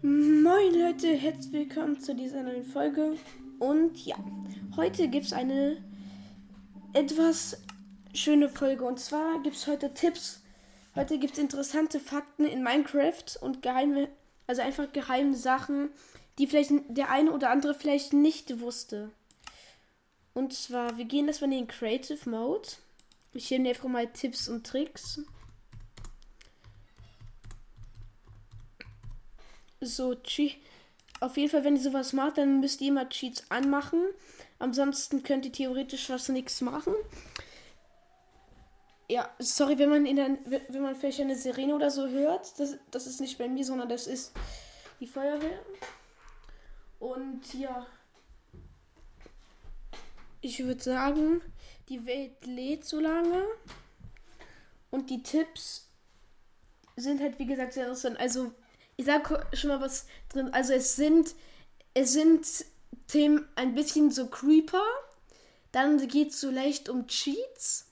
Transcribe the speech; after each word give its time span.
Moin 0.00 0.74
Leute, 0.74 1.08
herzlich 1.08 1.52
willkommen 1.52 1.98
zu 1.98 2.14
dieser 2.14 2.44
neuen 2.44 2.62
Folge. 2.62 3.16
Und 3.58 4.06
ja, 4.06 4.14
heute 4.76 5.08
gibt 5.08 5.26
es 5.26 5.32
eine 5.32 5.82
etwas 6.92 7.60
schöne 8.14 8.48
Folge. 8.48 8.84
Und 8.84 9.00
zwar 9.00 9.42
gibt 9.42 9.56
es 9.56 9.66
heute 9.66 9.92
Tipps. 9.94 10.40
Heute 10.94 11.18
gibt 11.18 11.32
es 11.32 11.40
interessante 11.40 11.98
Fakten 11.98 12.44
in 12.44 12.62
Minecraft 12.62 13.24
und 13.40 13.60
geheime, 13.60 14.08
also 14.46 14.62
einfach 14.62 14.92
geheime 14.92 15.34
Sachen, 15.34 15.90
die 16.38 16.46
vielleicht 16.46 16.70
der 16.90 17.10
eine 17.10 17.32
oder 17.32 17.50
andere 17.50 17.74
vielleicht 17.74 18.12
nicht 18.12 18.60
wusste. 18.60 19.10
Und 20.32 20.52
zwar, 20.52 20.96
wir 20.96 21.06
gehen 21.06 21.26
erstmal 21.26 21.52
in 21.52 21.58
den 21.58 21.68
Creative 21.68 22.30
Mode. 22.30 22.68
Ich 23.32 23.50
nehme 23.50 23.70
einfach 23.70 23.88
mal 23.88 24.06
Tipps 24.06 24.48
und 24.48 24.64
Tricks. 24.64 25.22
So 29.80 30.14
auf 31.20 31.36
jeden 31.36 31.50
Fall, 31.50 31.64
wenn 31.64 31.76
ihr 31.76 31.82
sowas 31.82 32.12
macht, 32.12 32.38
dann 32.38 32.60
müsst 32.60 32.80
ihr 32.80 32.88
immer 32.88 33.08
Cheats 33.08 33.44
anmachen. 33.50 34.00
Ansonsten 34.58 35.22
könnt 35.22 35.44
ihr 35.46 35.52
theoretisch 35.52 36.06
fast 36.06 36.28
nichts 36.28 36.60
machen. 36.60 36.94
Ja, 39.08 39.28
sorry, 39.38 39.78
wenn 39.78 39.88
man 39.88 40.06
in 40.06 40.16
der, 40.16 40.38
wenn 40.68 40.82
man 40.82 40.94
vielleicht 40.94 41.20
eine 41.20 41.34
Sirene 41.34 41.74
oder 41.74 41.90
so 41.90 42.08
hört, 42.08 42.58
das, 42.60 42.76
das 42.90 43.06
ist 43.06 43.20
nicht 43.20 43.38
bei 43.38 43.48
mir, 43.48 43.64
sondern 43.64 43.88
das 43.88 44.06
ist 44.06 44.32
die 45.00 45.06
Feuerwehr. 45.06 45.60
Und 46.98 47.54
ja, 47.54 47.86
ich 50.40 50.64
würde 50.64 50.82
sagen, 50.82 51.40
die 51.88 52.04
Welt 52.04 52.44
lädt 52.44 52.84
so 52.84 53.00
lange 53.00 53.44
und 54.90 55.10
die 55.10 55.22
Tipps 55.22 55.88
sind 56.96 57.20
halt 57.20 57.38
wie 57.38 57.46
gesagt 57.46 57.72
sehr 57.72 57.84
interessant. 57.84 58.18
Also 58.20 58.52
ich 58.98 59.06
sag 59.06 59.48
schon 59.56 59.68
mal 59.68 59.80
was 59.80 60.06
drin. 60.28 60.52
Also 60.52 60.74
es 60.74 60.96
sind, 60.96 61.34
es 61.94 62.12
sind 62.12 62.46
Themen 63.06 63.48
ein 63.54 63.74
bisschen 63.74 64.10
so 64.10 64.26
Creeper. 64.26 64.84
Dann 65.72 66.06
geht 66.08 66.30
es 66.30 66.40
so 66.40 66.50
leicht 66.50 66.88
um 66.88 67.06
Cheats 67.06 67.86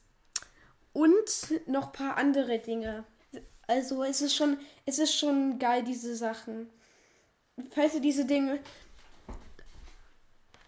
und 0.93 1.25
noch 1.67 1.87
ein 1.87 1.93
paar 1.93 2.17
andere 2.17 2.59
Dinge. 2.59 3.05
Also 3.69 4.03
es 4.03 4.21
ist 4.21 4.35
schon, 4.35 4.59
es 4.85 4.99
ist 4.99 5.17
schon 5.17 5.59
geil, 5.59 5.85
diese 5.85 6.17
Sachen. 6.17 6.71
Falls 7.71 7.95
ihr 7.95 8.01
diese 8.01 8.25
Dinge, 8.25 8.59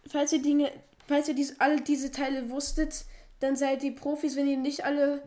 falls 0.07 0.33
ihr 0.33 0.43
Dinge, 0.43 0.71
falls 1.09 1.29
ihr 1.29 1.35
diese, 1.35 1.61
alle 1.61 1.81
diese 1.81 2.13
Teile 2.13 2.49
wusstet, 2.49 3.07
dann 3.41 3.57
seid 3.57 3.83
ihr 3.83 3.95
Profis. 3.95 4.37
Wenn 4.37 4.47
ihr 4.47 4.57
nicht 4.57 4.85
alle, 4.85 5.23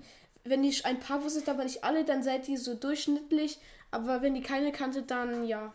wenn 0.45 0.63
ihr 0.63 0.73
ein 0.85 0.99
paar 0.99 1.23
wusstet, 1.23 1.49
aber 1.49 1.65
nicht 1.65 1.83
alle, 1.83 2.05
dann 2.05 2.23
seid 2.23 2.47
ihr 2.47 2.57
so 2.57 2.75
durchschnittlich. 2.75 3.59
Aber 3.91 4.21
wenn 4.21 4.35
ihr 4.35 4.43
keine 4.43 4.71
kanntet, 4.71 5.11
dann 5.11 5.45
ja. 5.45 5.73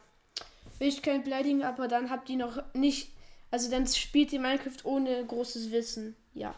Will 0.78 0.88
ich 0.88 1.02
kein 1.02 1.22
beleidigen, 1.22 1.62
aber 1.62 1.88
dann 1.88 2.10
habt 2.10 2.28
ihr 2.28 2.36
noch 2.36 2.62
nicht. 2.74 3.12
Also 3.50 3.70
dann 3.70 3.86
spielt 3.86 4.32
ihr 4.32 4.40
Minecraft 4.40 4.84
ohne 4.84 5.24
großes 5.24 5.70
Wissen. 5.70 6.16
Ja. 6.34 6.54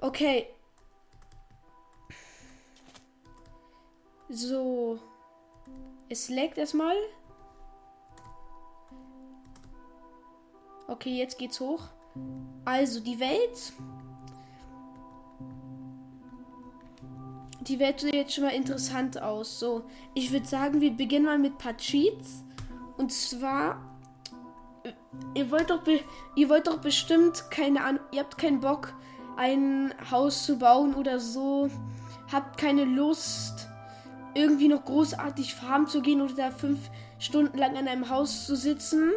Okay. 0.00 0.46
So. 4.28 5.00
Es 6.08 6.28
leckt 6.28 6.58
erstmal. 6.58 6.96
Okay, 10.88 11.16
jetzt 11.16 11.38
geht's 11.38 11.58
hoch. 11.58 11.88
Also 12.64 13.00
die 13.00 13.18
Welt 13.18 13.72
die 17.68 17.78
Welt 17.78 18.00
sieht 18.00 18.14
jetzt 18.14 18.34
schon 18.34 18.44
mal 18.44 18.54
interessant 18.54 19.20
aus. 19.20 19.58
So, 19.58 19.84
ich 20.14 20.32
würde 20.32 20.46
sagen, 20.46 20.80
wir 20.80 20.92
beginnen 20.92 21.26
mal 21.26 21.38
mit 21.38 21.54
ein 21.54 21.58
paar 21.58 21.76
Cheats. 21.76 22.44
Und 22.96 23.12
zwar, 23.12 23.80
ihr 25.34 25.50
wollt 25.50 25.70
doch, 25.70 25.82
ihr 26.34 26.48
wollt 26.48 26.66
doch 26.66 26.78
bestimmt 26.78 27.50
keine 27.50 27.84
Ahnung, 27.84 28.00
ihr 28.12 28.20
habt 28.20 28.38
keinen 28.38 28.60
Bock, 28.60 28.94
ein 29.36 29.92
Haus 30.10 30.44
zu 30.44 30.58
bauen 30.58 30.94
oder 30.94 31.20
so. 31.20 31.68
Habt 32.32 32.58
keine 32.58 32.84
Lust, 32.84 33.68
irgendwie 34.34 34.68
noch 34.68 34.84
großartig 34.84 35.54
farmen 35.54 35.86
zu 35.86 36.00
gehen 36.00 36.20
oder 36.20 36.50
fünf 36.50 36.90
Stunden 37.18 37.58
lang 37.58 37.76
an 37.76 37.86
einem 37.86 38.08
Haus 38.10 38.46
zu 38.46 38.56
sitzen. 38.56 39.12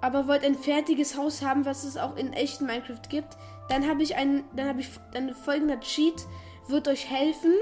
Aber 0.00 0.28
wollt 0.28 0.44
ein 0.44 0.54
fertiges 0.54 1.16
Haus 1.16 1.42
haben, 1.42 1.64
was 1.64 1.84
es 1.84 1.96
auch 1.96 2.16
in 2.16 2.32
echten 2.32 2.66
Minecraft 2.66 3.08
gibt. 3.08 3.36
Dann 3.68 3.88
habe 3.88 4.02
ich 4.02 4.16
einen, 4.16 4.44
dann 4.54 4.68
habe 4.68 4.80
ich 4.80 4.88
dann 5.12 5.34
folgender 5.34 5.80
Cheat 5.80 6.26
wird 6.68 6.88
euch 6.88 7.10
helfen, 7.10 7.52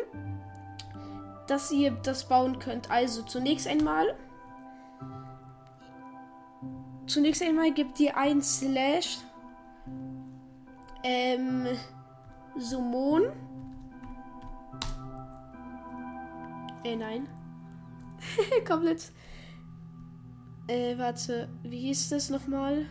dass 1.46 1.70
ihr 1.70 1.92
das 2.02 2.28
bauen 2.28 2.58
könnt. 2.58 2.90
Also 2.90 3.22
zunächst 3.22 3.66
einmal. 3.66 4.14
Zunächst 7.06 7.42
einmal 7.42 7.72
gebt 7.72 8.00
ihr 8.00 8.16
ein 8.16 8.42
Slash 8.42 9.18
ähm, 11.04 11.68
Summon. 12.58 13.24
Äh, 16.82 16.96
nein. 16.96 17.28
Komplett. 18.66 19.12
Äh, 20.66 20.98
warte, 20.98 21.48
wie 21.62 21.78
hieß 21.78 22.08
das 22.08 22.28
nochmal? 22.28 22.86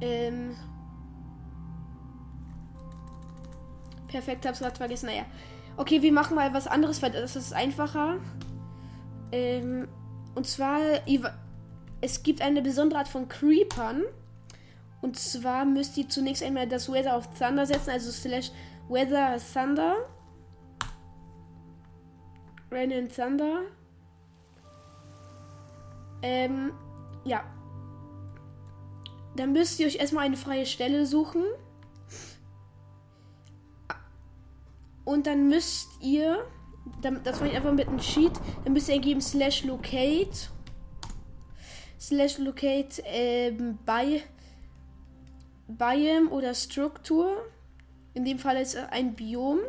Ähm. 0.00 0.56
Perfekt, 4.08 4.46
hab's 4.46 4.58
gerade 4.58 4.76
vergessen. 4.76 5.06
Naja. 5.06 5.24
Okay, 5.76 6.02
wir 6.02 6.12
machen 6.12 6.34
mal 6.34 6.52
was 6.52 6.66
anderes, 6.66 7.00
weil 7.02 7.12
das 7.12 7.36
ist 7.36 7.52
einfacher. 7.52 8.16
Ähm, 9.30 9.86
und 10.34 10.46
zwar, 10.46 10.80
es 12.00 12.22
gibt 12.22 12.42
eine 12.42 12.62
besondere 12.62 13.00
Art 13.00 13.08
von 13.08 13.28
Creepern. 13.28 14.02
Und 15.00 15.16
zwar 15.16 15.64
müsst 15.64 15.96
ihr 15.96 16.08
zunächst 16.08 16.42
einmal 16.42 16.66
das 16.66 16.90
Weather 16.90 17.16
of 17.16 17.28
Thunder 17.38 17.66
setzen, 17.66 17.90
also 17.90 18.10
slash 18.10 18.50
Weather 18.88 19.36
Thunder. 19.52 19.96
Rain 22.70 22.92
and 22.92 23.14
Thunder. 23.14 23.62
Ähm, 26.22 26.72
ja. 27.24 27.44
Dann 29.36 29.52
müsst 29.52 29.78
ihr 29.78 29.86
euch 29.86 29.96
erstmal 29.96 30.24
eine 30.24 30.36
freie 30.36 30.66
Stelle 30.66 31.06
suchen. 31.06 31.44
Und 35.08 35.26
dann 35.26 35.48
müsst 35.48 35.88
ihr, 36.02 36.44
das 37.00 37.40
mache 37.40 37.48
ich 37.48 37.56
einfach 37.56 37.72
mit 37.72 37.88
einem 37.88 37.98
Sheet, 37.98 38.32
dann 38.64 38.74
müsst 38.74 38.90
ihr 38.90 38.96
eingeben 38.96 39.22
slash 39.22 39.64
locate 39.64 40.50
slash 41.98 42.36
locate 42.36 43.02
ähm, 43.06 43.78
bei 43.86 44.20
Biome 45.66 46.28
oder 46.28 46.52
Struktur. 46.52 47.38
In 48.12 48.26
dem 48.26 48.38
Fall 48.38 48.58
ist 48.58 48.76
ein 48.76 49.14
Biom. 49.14 49.60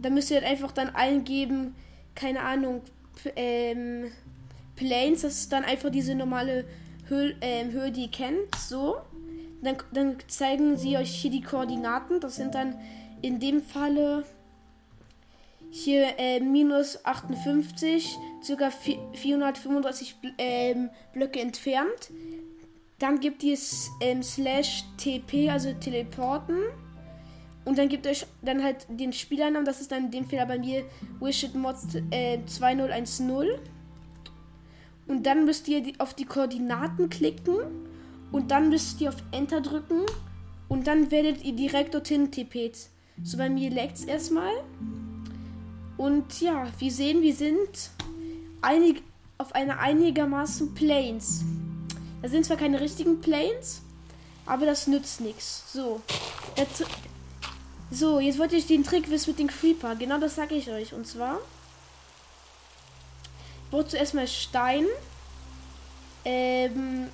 Da 0.00 0.08
müsst 0.08 0.30
ihr 0.30 0.36
halt 0.36 0.46
einfach 0.46 0.70
dann 0.70 0.94
eingeben, 0.94 1.74
keine 2.14 2.42
Ahnung, 2.42 2.82
ähm, 3.34 4.12
Planes, 4.76 5.22
das 5.22 5.34
ist 5.34 5.52
dann 5.52 5.64
einfach 5.64 5.90
diese 5.90 6.14
normale 6.14 6.64
Höhe, 7.08 7.34
ähm, 7.40 7.72
Höhe 7.72 7.90
die 7.90 8.02
ihr 8.02 8.10
kennt, 8.12 8.54
so. 8.54 8.98
Dann, 9.64 9.78
dann 9.92 10.18
zeigen 10.28 10.76
sie 10.76 10.96
euch 10.96 11.10
hier 11.10 11.32
die 11.32 11.42
Koordinaten. 11.42 12.20
Das 12.20 12.36
sind 12.36 12.54
dann 12.54 12.78
in 13.20 13.40
dem 13.40 13.62
Falle 13.62 14.22
hier 15.70 16.18
äh, 16.18 16.40
minus 16.40 17.04
58, 17.04 18.18
circa 18.42 18.70
435 18.70 20.16
ähm, 20.38 20.90
Blöcke 21.12 21.40
entfernt. 21.40 22.10
Dann 22.98 23.20
gibt 23.20 23.44
es 23.44 23.88
ähm, 24.00 24.22
slash 24.22 24.84
TP, 24.98 25.48
also 25.48 25.72
teleporten. 25.72 26.58
Und 27.64 27.78
dann 27.78 27.88
gibt 27.88 28.06
euch 28.06 28.26
dann 28.42 28.62
halt 28.62 28.86
den 28.88 29.12
Spielernamen, 29.12 29.64
das 29.64 29.80
ist 29.80 29.92
dann 29.92 30.06
in 30.06 30.10
dem 30.10 30.28
Fall 30.28 30.46
bei 30.46 30.58
mir 30.58 30.84
Wishitmods 31.20 31.96
äh, 32.10 32.38
2010. 32.44 33.48
Und 35.06 35.24
dann 35.24 35.44
müsst 35.44 35.68
ihr 35.68 35.82
die, 35.82 35.98
auf 35.98 36.14
die 36.14 36.24
Koordinaten 36.24 37.08
klicken 37.08 37.56
und 38.32 38.50
dann 38.50 38.68
müsst 38.70 39.00
ihr 39.00 39.08
auf 39.08 39.16
Enter 39.32 39.60
drücken 39.60 40.06
und 40.68 40.86
dann 40.86 41.10
werdet 41.10 41.44
ihr 41.44 41.52
direkt 41.52 41.94
dorthin 41.94 42.30
tippet. 42.30 42.88
So 43.22 43.36
bei 43.36 43.50
mir 43.50 43.70
leckt 43.70 43.98
es 43.98 44.04
erstmal. 44.04 44.52
Und 46.00 46.40
ja, 46.40 46.66
wir 46.78 46.90
sehen, 46.90 47.20
wir 47.20 47.34
sind 47.34 47.90
einig, 48.62 49.02
auf 49.36 49.54
einer 49.54 49.80
einigermaßen 49.80 50.74
Plains. 50.74 51.42
Da 52.22 52.28
sind 52.30 52.46
zwar 52.46 52.56
keine 52.56 52.80
richtigen 52.80 53.20
Plains, 53.20 53.82
aber 54.46 54.64
das 54.64 54.86
nützt 54.86 55.20
nichts. 55.20 55.70
So. 55.70 56.00
Jetzt, 56.56 56.84
so, 57.90 58.18
jetzt 58.18 58.38
wollte 58.38 58.56
ich 58.56 58.66
den 58.66 58.82
Trick 58.82 59.10
wissen 59.10 59.32
mit 59.32 59.40
dem 59.40 59.48
Creeper. 59.48 59.94
Genau 59.94 60.16
das 60.16 60.36
sage 60.36 60.54
ich 60.54 60.70
euch. 60.70 60.94
Und 60.94 61.06
zwar. 61.06 61.36
Ich 63.64 63.70
brauche 63.70 63.88
zuerst 63.88 64.14
mal 64.14 64.26
Stein. 64.26 64.86
Ähm, 66.24 67.10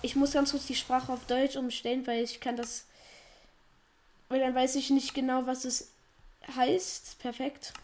ich 0.00 0.16
muss 0.16 0.32
ganz 0.32 0.52
kurz 0.52 0.64
die 0.64 0.74
Sprache 0.74 1.12
auf 1.12 1.26
Deutsch 1.26 1.56
umstellen, 1.56 2.06
weil 2.06 2.24
ich 2.24 2.40
kann 2.40 2.56
das. 2.56 2.86
Weil 4.30 4.40
dann 4.40 4.54
weiß 4.54 4.74
ich 4.76 4.88
nicht 4.88 5.12
genau, 5.12 5.44
was 5.44 5.66
es 5.66 5.90
heißt. 6.56 7.18
Perfekt. 7.18 7.74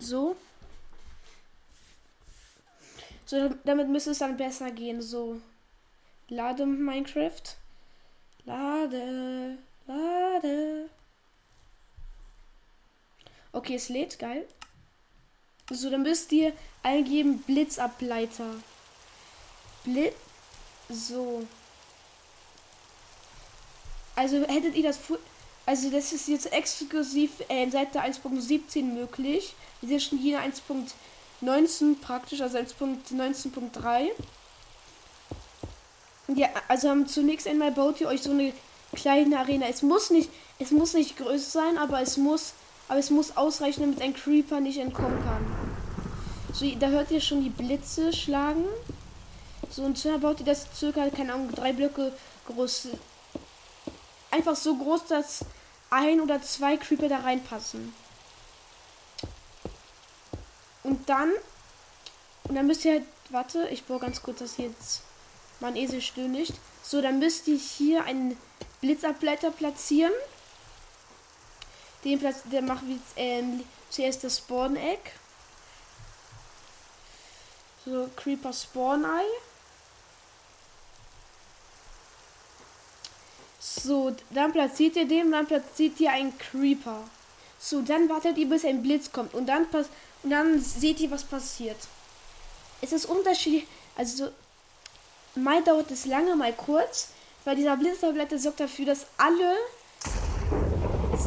So. 0.00 0.36
So, 3.26 3.50
damit 3.64 3.88
müsste 3.88 4.10
es 4.10 4.18
dann 4.18 4.36
besser 4.36 4.70
gehen. 4.72 5.00
So. 5.00 5.40
Lade 6.28 6.66
Minecraft. 6.66 7.42
Lade. 8.44 9.58
Lade. 9.86 10.90
Okay, 13.52 13.74
es 13.74 13.88
lädt, 13.88 14.18
geil. 14.18 14.46
So, 15.70 15.90
dann 15.90 16.02
müsst 16.02 16.32
ihr 16.32 16.52
eingeben 16.82 17.42
Blitzableiter. 17.42 18.54
Blitz. 19.84 20.14
So. 20.88 21.46
Also 24.16 24.46
hättet 24.46 24.74
ihr 24.74 24.82
das. 24.82 24.98
Also 25.66 25.90
das 25.90 26.12
ist 26.12 26.26
jetzt 26.26 26.52
exklusiv 26.52 27.30
äh, 27.48 27.70
Seite 27.70 28.00
1.17 28.00 28.82
möglich. 28.82 29.54
Wir 29.80 29.88
sind 29.88 30.02
schon 30.02 30.18
hier 30.18 30.40
1.19 30.40 32.00
praktisch, 32.00 32.40
also 32.40 32.58
1.19.3. 32.58 34.10
Ja, 36.34 36.48
also 36.68 37.04
zunächst 37.04 37.48
einmal 37.48 37.72
baut 37.72 38.00
ihr 38.00 38.08
euch 38.08 38.22
so 38.22 38.30
eine 38.30 38.52
kleine 38.94 39.38
Arena. 39.38 39.66
Es 39.66 39.82
muss 39.82 40.10
nicht, 40.10 40.30
es 40.58 40.70
muss 40.70 40.94
nicht 40.94 41.16
größer 41.16 41.50
sein, 41.50 41.78
aber 41.78 42.00
es 42.00 42.16
muss, 42.16 42.54
aber 42.88 42.98
es 42.98 43.10
muss 43.10 43.36
ausreichen, 43.36 43.80
damit 43.80 44.00
ein 44.02 44.14
Creeper 44.14 44.60
nicht 44.60 44.78
entkommen 44.78 45.22
kann. 45.24 45.44
So, 46.52 46.70
da 46.78 46.88
hört 46.88 47.10
ihr 47.10 47.20
schon 47.20 47.42
die 47.42 47.50
Blitze 47.50 48.12
schlagen. 48.12 48.64
So, 49.70 49.82
und 49.82 49.98
zwar 49.98 50.18
baut 50.18 50.40
ihr 50.40 50.46
das 50.46 50.66
circa, 50.74 51.08
keine 51.10 51.32
Ahnung, 51.32 51.50
drei 51.54 51.72
Blöcke 51.72 52.12
groß. 52.46 52.88
Einfach 54.30 54.56
so 54.56 54.76
groß, 54.76 55.06
dass 55.06 55.44
ein 55.90 56.20
oder 56.20 56.42
zwei 56.42 56.76
Creeper 56.76 57.08
da 57.08 57.18
reinpassen. 57.18 57.92
Und 60.82 61.08
dann, 61.08 61.30
und 62.44 62.54
dann 62.54 62.66
müsst 62.66 62.84
ihr 62.84 62.92
halt, 62.92 63.06
warte, 63.30 63.68
ich 63.68 63.84
baue 63.84 63.98
ganz 63.98 64.22
kurz 64.22 64.38
das 64.38 64.56
jetzt, 64.56 65.02
mein 65.60 65.76
Esel 65.76 66.00
stöhnt 66.00 66.52
So, 66.82 67.02
dann 67.02 67.18
müsst 67.18 67.46
ihr 67.48 67.58
hier 67.58 68.04
einen 68.04 68.36
Blitzableiter 68.80 69.50
platzieren. 69.50 70.12
Den 72.04 72.18
Platz, 72.18 72.42
der 72.50 72.62
macht 72.62 72.82
wie 72.86 72.98
ähm, 73.16 73.62
zuerst 73.90 74.24
das 74.24 74.38
Spawn-Egg. 74.38 75.02
So, 77.84 78.08
Creeper 78.16 78.52
Spawn-Ei. 78.52 79.24
So, 83.58 84.16
dann 84.30 84.52
platziert 84.52 84.96
ihr 84.96 85.06
den, 85.06 85.30
dann 85.30 85.46
platziert 85.46 86.00
ihr 86.00 86.10
einen 86.10 86.36
Creeper. 86.38 87.04
So, 87.60 87.82
dann 87.82 88.08
wartet 88.08 88.38
ihr, 88.38 88.48
bis 88.48 88.64
ein 88.64 88.82
Blitz 88.82 89.12
kommt 89.12 89.34
und 89.34 89.46
dann 89.46 89.68
pass 89.70 89.86
und 90.22 90.30
dann 90.30 90.60
seht 90.60 91.00
ihr, 91.00 91.10
was 91.10 91.24
passiert. 91.24 91.76
Es 92.80 92.92
ist 92.92 93.04
unterschiedlich, 93.06 93.66
also 93.96 94.28
mal 95.34 95.62
dauert 95.62 95.90
es 95.90 96.06
lange, 96.06 96.34
mal 96.36 96.52
kurz, 96.52 97.08
weil 97.44 97.56
dieser 97.56 97.76
Blitztablette 97.76 98.38
sorgt 98.38 98.60
dafür, 98.60 98.86
dass 98.86 99.06
alle 99.18 99.54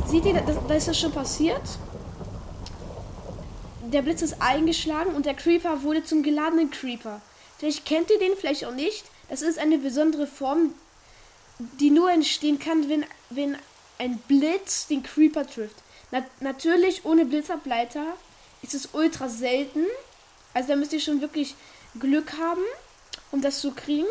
seht 0.07 0.25
ihr, 0.25 0.33
da 0.33 0.73
ist 0.73 0.87
das 0.87 0.99
schon 0.99 1.11
passiert. 1.11 1.61
Der 3.81 4.01
Blitz 4.01 4.23
ist 4.23 4.41
eingeschlagen 4.41 5.13
und 5.13 5.25
der 5.25 5.35
Creeper 5.35 5.83
wurde 5.83 6.03
zum 6.03 6.23
geladenen 6.23 6.71
Creeper. 6.71 7.21
Vielleicht 7.59 7.85
kennt 7.85 8.09
ihr 8.09 8.17
den, 8.17 8.35
vielleicht 8.35 8.65
auch 8.65 8.73
nicht. 8.73 9.05
Das 9.29 9.43
ist 9.43 9.59
eine 9.59 9.77
besondere 9.77 10.25
Form 10.25 10.73
die 11.79 11.91
nur 11.91 12.11
entstehen 12.11 12.59
kann, 12.59 12.89
wenn, 12.89 13.05
wenn 13.29 13.57
ein 13.97 14.17
Blitz 14.27 14.87
den 14.87 15.03
Creeper 15.03 15.45
trifft. 15.45 15.75
Na, 16.13 16.23
natürlich 16.41 17.05
ohne 17.05 17.25
Blitzableiter 17.25 18.05
ist 18.61 18.75
es 18.75 18.89
ultra 18.93 19.29
selten. 19.29 19.83
Also 20.53 20.67
da 20.69 20.75
müsst 20.75 20.93
ihr 20.93 20.99
schon 20.99 21.21
wirklich 21.21 21.55
Glück 21.99 22.33
haben, 22.37 22.61
um 23.31 23.41
das 23.41 23.61
zu 23.61 23.71
kriegen. 23.71 24.05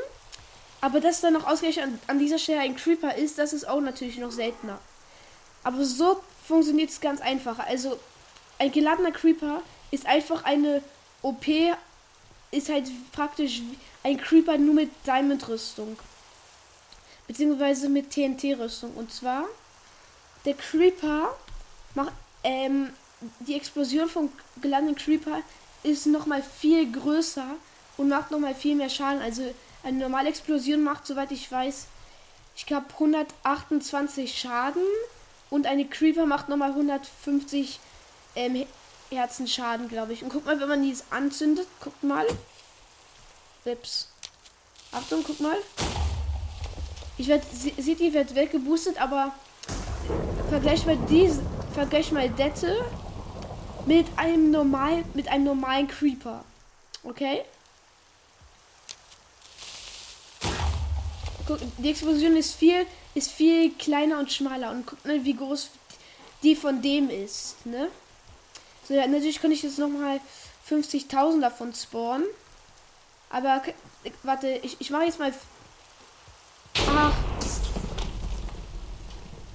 Aber 0.80 1.00
dass 1.00 1.20
dann 1.20 1.34
noch 1.34 1.46
ausgerechnet 1.46 1.84
an, 1.84 1.98
an 2.08 2.18
dieser 2.18 2.38
Stelle 2.38 2.58
ein 2.58 2.74
Creeper 2.74 3.14
ist, 3.14 3.38
das 3.38 3.52
ist 3.52 3.68
auch 3.68 3.80
natürlich 3.80 4.18
noch 4.18 4.32
seltener. 4.32 4.80
Aber 5.62 5.84
so 5.84 6.20
funktioniert 6.44 6.90
es 6.90 7.00
ganz 7.00 7.20
einfach. 7.20 7.60
Also 7.60 8.00
ein 8.58 8.72
geladener 8.72 9.12
Creeper 9.12 9.62
ist 9.92 10.04
einfach 10.04 10.42
eine 10.42 10.82
OP, 11.22 11.46
ist 12.50 12.68
halt 12.68 12.90
praktisch 13.12 13.62
ein 14.02 14.20
Creeper 14.20 14.58
nur 14.58 14.74
mit 14.74 14.90
Diamond-Rüstung 15.06 15.96
beziehungsweise 17.28 17.88
mit 17.88 18.10
TNT-Rüstung. 18.10 18.92
Und 18.94 19.12
zwar, 19.12 19.44
der 20.44 20.54
Creeper 20.54 21.36
macht, 21.94 22.12
ähm, 22.44 22.90
die 23.40 23.54
Explosion 23.54 24.08
vom 24.08 24.30
gelandeten 24.60 24.96
Creeper 24.96 25.42
ist 25.82 26.06
nochmal 26.06 26.42
viel 26.42 26.90
größer 26.90 27.46
und 27.96 28.08
macht 28.08 28.30
nochmal 28.30 28.54
viel 28.54 28.76
mehr 28.76 28.88
Schaden. 28.88 29.22
Also 29.22 29.42
eine 29.82 29.98
normale 29.98 30.28
Explosion 30.28 30.82
macht, 30.82 31.06
soweit 31.06 31.32
ich 31.32 31.50
weiß, 31.50 31.86
ich 32.56 32.66
glaube 32.66 32.86
128 32.94 34.38
Schaden 34.38 34.82
und 35.50 35.66
eine 35.66 35.86
Creeper 35.86 36.26
macht 36.26 36.48
nochmal 36.48 36.70
150 36.70 37.80
ähm, 38.36 38.66
Herzen 39.10 39.46
Schaden, 39.46 39.88
glaube 39.88 40.12
ich. 40.12 40.22
Und 40.22 40.30
guck 40.30 40.46
mal, 40.46 40.58
wenn 40.60 40.68
man 40.68 40.82
dies 40.82 41.04
anzündet, 41.10 41.66
guckt 41.80 42.02
mal. 42.02 42.26
Ups. 43.64 44.08
Achtung, 44.92 45.22
guck 45.26 45.40
mal. 45.40 45.56
Ich 47.18 47.28
werde, 47.28 47.44
sieht, 47.52 48.00
die 48.00 48.12
wird 48.12 48.34
weggeboostet, 48.34 49.00
aber 49.00 49.32
vergleich 50.48 50.84
mal 50.86 50.98
diese, 51.08 51.42
vergleich 51.72 52.12
mal 52.12 52.28
Dette 52.28 52.84
mit 53.86 54.06
einem 54.16 54.50
normalen, 54.50 55.04
mit 55.14 55.28
einem 55.28 55.44
normalen 55.44 55.88
Creeper. 55.88 56.44
Okay? 57.02 57.42
Guck, 61.46 61.58
die 61.78 61.90
Explosion 61.90 62.36
ist 62.36 62.54
viel, 62.54 62.86
ist 63.14 63.32
viel 63.32 63.72
kleiner 63.72 64.18
und 64.18 64.32
schmaler 64.32 64.70
und 64.70 64.86
guck 64.86 65.04
mal, 65.04 65.24
wie 65.24 65.34
groß 65.34 65.70
die 66.42 66.54
von 66.54 66.80
dem 66.82 67.10
ist, 67.10 67.64
ne? 67.66 67.88
So, 68.86 68.94
ja, 68.94 69.06
natürlich 69.06 69.40
kann 69.40 69.52
ich 69.52 69.62
jetzt 69.62 69.78
noch 69.78 69.88
mal 69.88 70.20
50.000 70.68 71.40
davon 71.40 71.72
spawnen. 71.74 72.26
Aber, 73.30 73.62
warte, 74.22 74.48
ich, 74.62 74.76
ich 74.80 74.90
mache 74.90 75.04
jetzt 75.04 75.18
mal 75.18 75.32
Ach. 76.88 77.12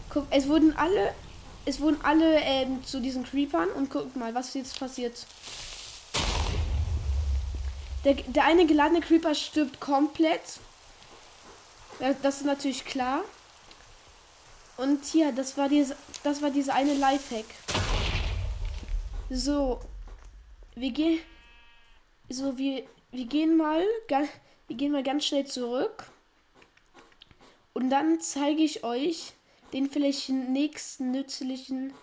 Guck, 0.09 0.25
es 0.29 0.47
wurden 0.47 0.75
alle. 0.75 1.13
Es 1.67 1.81
wurden 1.81 1.99
alle 2.01 2.39
ähm, 2.39 2.81
zu 2.85 3.01
diesen 3.01 3.25
Creepern 3.25 3.67
und 3.71 3.89
guck 3.89 4.15
mal, 4.15 4.33
was 4.33 4.53
jetzt 4.53 4.79
passiert. 4.79 5.25
Der, 8.05 8.13
der 8.13 8.45
eine 8.45 8.65
geladene 8.65 9.01
Creeper 9.01 9.35
stirbt 9.35 9.81
komplett. 9.81 10.61
Das 12.21 12.37
ist 12.37 12.45
natürlich 12.45 12.85
klar. 12.85 13.19
Und 14.77 15.03
hier, 15.03 15.33
das 15.33 15.57
war 15.57 15.67
diese, 15.67 15.97
das 16.23 16.41
war 16.41 16.51
diese 16.51 16.73
eine 16.73 16.93
Lifehack. 16.93 17.43
So, 19.29 19.81
wir 20.75 20.91
gehen, 20.91 21.19
so 22.29 22.57
wir, 22.57 22.85
wir 23.11 23.25
gehen 23.25 23.57
mal, 23.57 23.83
wir 24.07 24.77
gehen 24.77 24.93
mal 24.93 25.03
ganz 25.03 25.25
schnell 25.25 25.45
zurück. 25.45 26.05
Und 27.73 27.89
dann 27.89 28.21
zeige 28.21 28.61
ich 28.61 28.85
euch 28.85 29.33
den 29.73 29.89
vielleicht 29.89 30.29
nächsten 30.29 31.11
nützlichen 31.11 31.93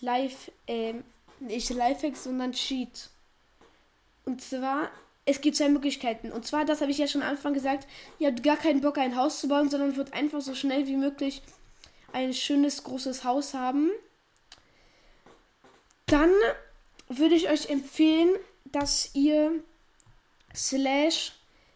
Live, 0.00 0.50
ähm, 0.66 1.04
nicht 1.40 1.70
Lifehack, 1.70 2.16
sondern 2.16 2.52
Cheat. 2.52 3.10
Und 4.24 4.40
zwar, 4.40 4.90
es 5.24 5.40
gibt 5.40 5.56
zwei 5.56 5.68
Möglichkeiten. 5.68 6.32
Und 6.32 6.46
zwar, 6.46 6.64
das 6.64 6.80
habe 6.80 6.90
ich 6.90 6.98
ja 6.98 7.06
schon 7.06 7.22
am 7.22 7.30
Anfang 7.30 7.54
gesagt, 7.54 7.86
ihr 8.18 8.28
habt 8.28 8.42
gar 8.42 8.56
keinen 8.56 8.80
Bock, 8.80 8.98
ein 8.98 9.16
Haus 9.16 9.40
zu 9.40 9.48
bauen, 9.48 9.70
sondern 9.70 9.96
wird 9.96 10.12
einfach 10.12 10.40
so 10.40 10.54
schnell 10.54 10.86
wie 10.86 10.96
möglich 10.96 11.42
ein 12.12 12.34
schönes, 12.34 12.84
großes 12.84 13.24
Haus 13.24 13.54
haben. 13.54 13.90
Dann 16.06 16.30
würde 17.08 17.34
ich 17.34 17.48
euch 17.48 17.70
empfehlen, 17.70 18.30
dass 18.66 19.14
ihr 19.14 19.52
slash 20.54 21.32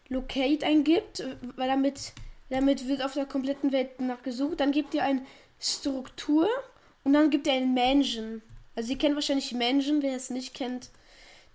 locate 0.09 0.65
eingibt, 0.65 1.23
weil 1.55 1.67
damit 1.67 2.13
damit 2.49 2.87
wird 2.87 3.03
auf 3.03 3.13
der 3.13 3.25
kompletten 3.25 3.71
Welt 3.71 3.99
nachgesucht. 3.99 4.59
Dann 4.59 4.71
gibt 4.71 4.93
ihr 4.93 5.03
ein 5.03 5.25
Struktur 5.59 6.47
und 7.03 7.13
dann 7.13 7.29
gibt 7.29 7.47
ihr 7.47 7.53
ein 7.53 7.73
Mansion. 7.73 8.41
Also 8.75 8.91
ihr 8.91 8.97
kennt 8.97 9.15
wahrscheinlich 9.15 9.53
Mansion, 9.53 10.01
wer 10.01 10.15
es 10.15 10.29
nicht 10.29 10.53
kennt, 10.53 10.89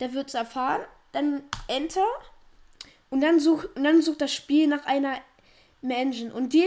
der 0.00 0.12
wird 0.12 0.28
es 0.28 0.34
erfahren. 0.34 0.82
Dann 1.12 1.42
Enter 1.68 2.06
und 3.10 3.20
dann 3.20 3.38
sucht 3.38 3.68
und 3.76 3.84
dann 3.84 4.02
sucht 4.02 4.20
das 4.20 4.34
Spiel 4.34 4.66
nach 4.66 4.86
einer 4.86 5.18
Mansion 5.82 6.32
und 6.32 6.52
die 6.52 6.66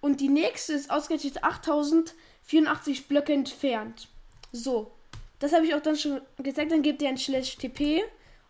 und 0.00 0.20
die 0.20 0.28
nächste 0.28 0.72
ist 0.72 0.90
ausgerechnet 0.90 1.42
8084 1.44 3.08
Blöcke 3.08 3.32
entfernt. 3.32 4.08
So, 4.52 4.90
das 5.38 5.52
habe 5.52 5.66
ich 5.66 5.74
auch 5.74 5.82
dann 5.82 5.96
schon 5.96 6.20
gesagt. 6.38 6.70
Dann 6.70 6.82
gebt 6.82 7.02
ihr 7.02 7.08
ein 7.08 7.18
Slash 7.18 7.56
TP 7.56 8.02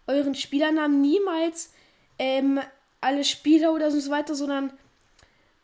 euren 0.06 0.34
Spielernamen 0.34 1.00
niemals 1.00 1.72
ähm, 2.18 2.60
alle 3.00 3.24
Spieler 3.24 3.72
oder 3.72 3.90
so 3.90 4.10
weiter, 4.10 4.34
sondern 4.34 4.72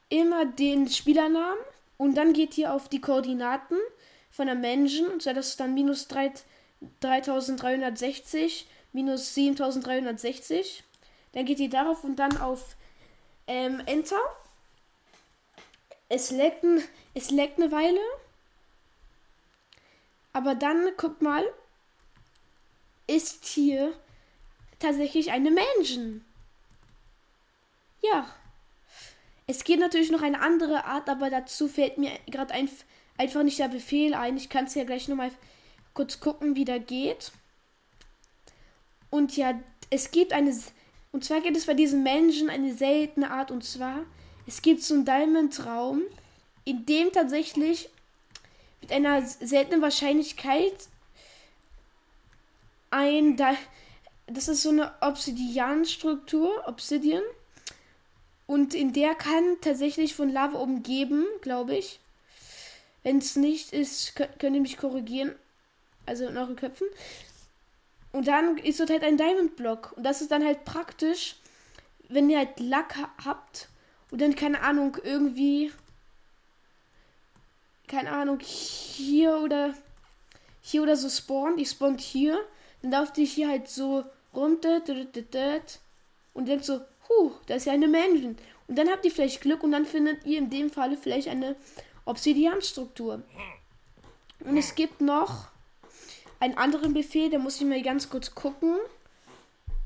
immer 0.09 0.47
den 0.47 0.89
Spielernamen 0.89 1.59
und 1.99 2.15
dann 2.15 2.33
geht 2.33 2.57
ihr 2.59 2.73
auf 2.73 2.89
die 2.89 3.01
Koordinaten 3.01 3.77
von 4.31 4.47
der 4.47 4.55
Menschen, 4.55 5.07
und 5.07 5.25
das 5.25 5.49
ist 5.49 5.61
dann 5.61 5.75
minus 5.75 6.09
3, 6.09 6.33
3360, 7.01 8.67
minus 8.93 9.35
7360. 9.35 10.85
Dann 11.33 11.47
geht 11.47 11.59
ihr 11.59 11.71
darauf 11.71 12.05
und 12.05 12.17
dann 12.17 12.37
auf 12.39 12.77
ähm, 13.47 13.83
Enter. 13.87 14.21
Es 16.09 16.31
leckt, 16.31 16.65
es 17.15 17.31
leckt 17.31 17.59
eine 17.59 17.73
Weile. 17.73 18.01
Aber 20.33 20.55
dann, 20.55 20.91
guck 20.97 21.23
mal, 21.23 21.45
ist 23.07 23.47
hier 23.47 23.93
tatsächlich 24.79 25.31
eine 25.31 25.51
Mansion. 25.51 26.25
Ja. 28.03 28.35
Es 29.49 29.63
gibt 29.63 29.79
natürlich 29.81 30.11
noch 30.11 30.23
eine 30.23 30.41
andere 30.41 30.85
Art, 30.85 31.09
aber 31.09 31.31
dazu 31.31 31.69
fällt 31.69 31.99
mir 31.99 32.11
gerade 32.27 32.53
ein, 32.53 32.69
einfach 33.17 33.45
nicht 33.45 33.59
der 33.59 33.69
Befehl 33.69 34.15
ein. 34.15 34.37
Ich 34.37 34.49
kann 34.49 34.65
es 34.65 34.75
ja 34.75 34.85
gleich 34.85 35.07
nochmal 35.07 35.31
kurz 35.95 36.19
gucken, 36.19 36.57
wie 36.57 36.65
der 36.65 36.81
geht. 36.81 37.31
Und 39.09 39.37
ja, 39.37 39.59
es 39.91 40.11
gibt 40.11 40.33
eine. 40.33 40.53
Und 41.13 41.25
zwar 41.25 41.41
gibt 41.41 41.57
es 41.57 41.67
bei 41.67 41.75
diesen 41.75 42.03
Menschen 42.03 42.51
eine 42.51 42.75
seltene 42.75 43.31
Art. 43.31 43.53
Und 43.53 43.65
zwar, 43.65 44.05
es 44.49 44.63
gibt 44.63 44.83
so 44.83 44.95
einen 44.95 45.05
Diamond-Raum, 45.05 46.03
in 46.65 46.85
dem 46.85 47.13
tatsächlich 47.13 47.89
mit 48.81 48.91
einer 48.91 49.23
seltenen 49.23 49.81
Wahrscheinlichkeit 49.81 50.89
ein. 52.91 53.37
Das 54.27 54.49
ist 54.49 54.63
so 54.63 54.71
eine 54.71 54.93
Obsidian-Struktur. 55.01 56.65
Obsidian. 56.67 57.23
Und 58.47 58.75
in 58.75 58.93
der 58.93 59.15
kann 59.15 59.57
tatsächlich 59.61 60.15
von 60.15 60.33
Lava 60.33 60.59
umgeben, 60.59 61.27
glaube 61.41 61.77
ich. 61.77 62.01
Wenn 63.03 63.19
es 63.19 63.37
nicht 63.37 63.73
ist, 63.73 64.15
könnt 64.17 64.55
ihr 64.55 64.61
mich 64.61 64.77
korrigieren. 64.77 65.35
Also 66.07 66.27
in 66.27 66.37
euren 66.37 66.57
Köpfen. 66.57 66.87
Und 68.13 68.29
dann 68.29 68.57
ist 68.59 68.79
dort 68.81 68.91
halt 68.91 69.03
ein 69.03 69.17
Diamond-Block. 69.17 69.95
Und 69.97 70.05
das 70.05 70.21
ist 70.21 70.31
dann 70.31 70.45
halt 70.45 70.65
praktisch, 70.65 71.37
wenn 72.09 72.31
ihr 72.31 72.39
halt 72.39 72.61
Lack 72.61 72.97
habt 73.25 73.69
und 74.11 74.21
dann, 74.21 74.35
keine 74.37 74.61
Ahnung, 74.63 74.97
irgendwie. 75.03 75.73
Keine 77.89 78.13
Ahnung, 78.13 78.39
hier 78.41 79.39
oder. 79.39 79.75
Hier 80.63 80.83
oder 80.83 80.97
so 80.97 81.09
spawnt. 81.09 81.61
Ich 81.61 81.71
spawnt 81.71 82.01
hier. 82.01 82.39
Dann 82.83 82.93
lauft 82.93 83.19
ihr 83.19 83.27
hier 83.27 83.49
halt 83.49 83.69
so 83.69 84.05
rum. 84.35 84.59
Und 86.35 86.49
denkt 86.49 86.65
so, 86.65 86.81
huh, 87.09 87.33
da 87.47 87.55
ist 87.55 87.67
ja 87.67 87.73
eine 87.73 87.89
Mansion. 87.89 88.37
Und 88.69 88.77
dann 88.77 88.89
habt 88.89 89.05
ihr 89.05 89.11
vielleicht 89.11 89.41
Glück 89.41 89.63
und 89.63 89.73
dann 89.73 89.87
findet 89.87 90.25
ihr 90.25 90.39
in 90.39 90.51
dem 90.51 90.71
Falle 90.71 90.97
vielleicht 90.97 91.29
eine 91.29 91.57
Obsidian-Struktur. 92.05 93.23
Und 94.41 94.57
es 94.57 94.75
gibt 94.75 95.01
noch 95.01 95.49
einen 96.41 96.57
anderen 96.59 96.93
Befehl, 96.93 97.31
da 97.31 97.39
muss 97.39 97.61
ich 97.61 97.67
mal 97.67 97.83
ganz 97.83 98.11
kurz 98.11 98.35
gucken. 98.35 98.77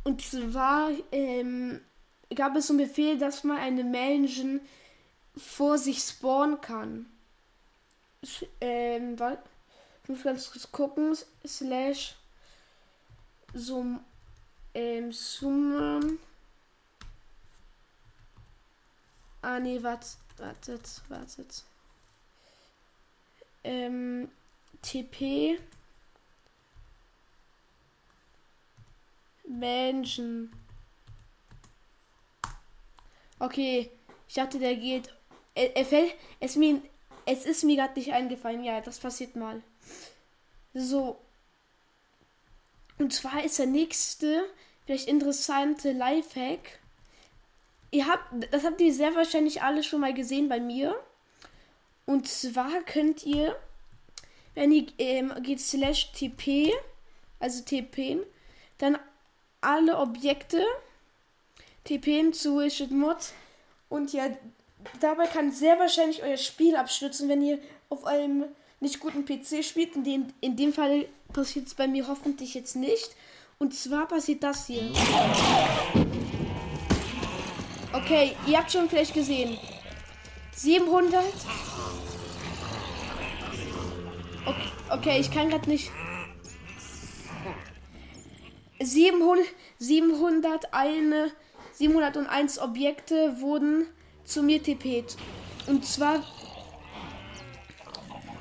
Und 0.04 0.22
zwar 0.22 0.90
ähm, 1.12 1.80
gab 2.34 2.56
es 2.56 2.68
so 2.68 2.72
einen 2.72 2.86
Befehl, 2.86 3.18
dass 3.18 3.44
man 3.44 3.58
eine 3.58 3.84
Mansion 3.84 4.60
vor 5.36 5.78
sich 5.78 6.00
spawnen 6.00 6.60
kann. 6.60 7.06
Ähm, 8.60 9.16
ich 10.02 10.08
muss 10.08 10.22
ganz 10.22 10.50
kurz 10.50 10.72
gucken. 10.72 11.16
Slash 11.46 12.16
so 13.54 13.84
ähm, 14.74 15.12
summon. 15.12 16.18
Ah, 19.42 19.58
nee, 19.58 19.82
wartet, 19.82 20.18
wartet, 20.36 21.02
wartet. 21.08 21.64
Ähm, 23.64 24.30
TP. 24.82 25.58
Menschen. 29.46 30.52
Okay, 33.38 33.90
ich 34.28 34.34
dachte, 34.34 34.58
der 34.58 34.76
geht. 34.76 35.12
Er, 35.54 35.76
er 35.76 35.84
fällt. 35.84 36.14
Es, 36.38 36.56
mir, 36.56 36.82
es 37.26 37.44
ist 37.46 37.64
mir 37.64 37.76
gerade 37.76 37.98
nicht 37.98 38.12
eingefallen. 38.12 38.62
Ja, 38.62 38.80
das 38.80 38.98
passiert 38.98 39.36
mal. 39.36 39.62
So. 40.74 41.18
Und 42.98 43.14
zwar 43.14 43.42
ist 43.42 43.58
der 43.58 43.66
nächste, 43.66 44.44
vielleicht 44.84 45.08
interessante 45.08 45.92
Lifehack 45.92 46.79
ihr 47.90 48.06
habt, 48.06 48.52
das 48.52 48.64
habt 48.64 48.80
ihr 48.80 48.92
sehr 48.92 49.14
wahrscheinlich 49.14 49.62
alle 49.62 49.82
schon 49.82 50.00
mal 50.00 50.14
gesehen 50.14 50.48
bei 50.48 50.60
mir. 50.60 50.94
Und 52.06 52.28
zwar 52.28 52.80
könnt 52.82 53.24
ihr, 53.24 53.56
wenn 54.54 54.72
ihr 54.72 54.86
ähm, 54.98 55.32
geht 55.42 55.60
slash 55.60 56.12
tp, 56.12 56.72
also 57.38 57.62
tp, 57.62 58.26
dann 58.78 58.98
alle 59.60 59.98
Objekte 59.98 60.64
tp 61.84 62.32
zu 62.32 62.58
Wished 62.58 62.90
Mod 62.90 63.32
und 63.88 64.12
ja, 64.12 64.28
dabei 65.00 65.26
kann 65.26 65.52
sehr 65.52 65.78
wahrscheinlich 65.78 66.22
euer 66.22 66.36
Spiel 66.36 66.76
abstürzen, 66.76 67.28
wenn 67.28 67.42
ihr 67.42 67.58
auf 67.88 68.04
einem 68.04 68.44
nicht 68.80 69.00
guten 69.00 69.24
PC 69.24 69.64
spielt. 69.64 69.96
In 69.96 70.04
dem, 70.04 70.26
in 70.40 70.56
dem 70.56 70.72
Fall 70.72 71.06
passiert 71.32 71.66
es 71.66 71.74
bei 71.74 71.86
mir 71.86 72.08
hoffentlich 72.08 72.54
jetzt 72.54 72.76
nicht. 72.76 73.10
Und 73.58 73.74
zwar 73.74 74.08
passiert 74.08 74.42
das 74.42 74.66
hier. 74.66 74.90
Okay, 78.02 78.34
ihr 78.46 78.58
habt 78.58 78.72
schon 78.72 78.88
vielleicht 78.88 79.14
gesehen. 79.14 79.58
700. 80.56 81.22
Okay, 84.46 84.68
okay 84.90 85.20
ich 85.20 85.30
kann 85.30 85.50
gerade 85.50 85.68
nicht. 85.68 85.90
700, 88.80 89.46
701, 89.78 91.32
701 91.74 92.58
Objekte 92.58 93.40
wurden 93.40 93.86
zu 94.24 94.42
mir 94.42 94.62
tippet. 94.62 95.16
Und 95.66 95.84
zwar. 95.84 96.24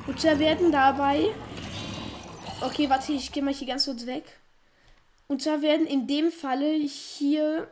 Und 0.07 0.19
zwar 0.19 0.39
werden 0.39 0.71
dabei. 0.71 1.35
Okay, 2.61 2.89
warte, 2.89 3.11
ich 3.11 3.31
gehe 3.31 3.43
mal 3.43 3.53
hier 3.53 3.67
ganz 3.67 3.85
kurz 3.85 4.05
weg. 4.05 4.23
Und 5.27 5.41
zwar 5.41 5.61
werden 5.61 5.85
in 5.85 6.07
dem 6.07 6.31
Falle 6.31 6.73
hier 6.73 7.69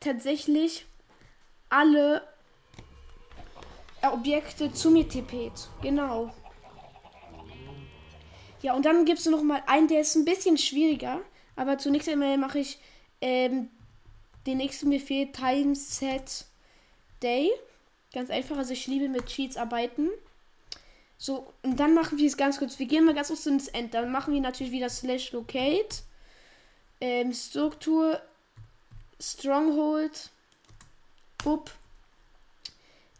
tatsächlich 0.00 0.84
alle 1.72 2.22
Objekte 4.02 4.72
zu 4.72 4.90
mir 4.90 5.08
tippet. 5.08 5.68
Genau. 5.80 6.32
Ja, 8.60 8.74
und 8.74 8.84
dann 8.84 9.04
gibt 9.04 9.18
es 9.18 9.26
noch 9.26 9.42
mal 9.42 9.62
einen, 9.66 9.88
der 9.88 10.02
ist 10.02 10.14
ein 10.14 10.24
bisschen 10.24 10.58
schwieriger. 10.58 11.20
Aber 11.56 11.78
zunächst 11.78 12.08
einmal 12.08 12.36
mache 12.38 12.58
ich 12.58 12.78
ähm, 13.20 13.70
den 14.46 14.58
nächsten 14.58 14.90
Befehl 14.90 15.32
Time 15.32 15.74
Set 15.74 16.44
Day. 17.22 17.50
Ganz 18.12 18.30
einfach, 18.30 18.56
also 18.56 18.72
ich 18.72 18.86
liebe 18.86 19.08
mit 19.08 19.26
Cheats 19.26 19.56
arbeiten. 19.56 20.08
So, 21.16 21.52
und 21.62 21.78
dann 21.78 21.94
machen 21.94 22.18
wir 22.18 22.26
es 22.26 22.36
ganz 22.36 22.58
kurz. 22.58 22.78
Wir 22.78 22.86
gehen 22.86 23.04
mal 23.04 23.14
ganz 23.14 23.28
kurz 23.28 23.46
ins 23.46 23.68
End. 23.68 23.94
Dann 23.94 24.12
machen 24.12 24.34
wir 24.34 24.40
natürlich 24.40 24.72
wieder 24.72 24.88
Slash 24.88 25.32
Locate. 25.32 26.02
Ähm, 27.00 27.32
Struktur 27.32 28.20
Stronghold 29.20 30.31
Bub. 31.42 31.70